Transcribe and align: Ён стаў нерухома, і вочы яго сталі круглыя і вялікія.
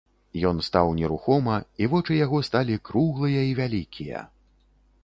Ён 0.51 0.61
стаў 0.67 0.87
нерухома, 0.99 1.59
і 1.83 1.91
вочы 1.91 2.17
яго 2.25 2.43
сталі 2.49 2.81
круглыя 2.89 3.47
і 3.51 3.57
вялікія. 3.63 4.27